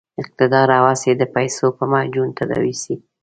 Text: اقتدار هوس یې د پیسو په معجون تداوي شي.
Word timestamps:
اقتدار 0.21 0.69
هوس 0.79 1.01
یې 1.09 1.13
د 1.17 1.23
پیسو 1.35 1.65
په 1.77 1.83
معجون 1.91 2.29
تداوي 2.37 2.75
شي. 2.81 2.95